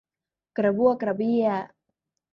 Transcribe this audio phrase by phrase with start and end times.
[0.57, 1.47] กระบั้วกระเบี้ย